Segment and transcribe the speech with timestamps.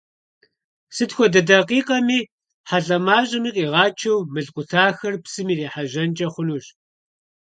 [0.95, 2.19] Сыт хуэдэ дакъикъэми
[2.69, 6.65] хьэлъэ мащӀэми къигъачэу мыл къутахэр псым ирихьэжьэнкӀэ хъунущ.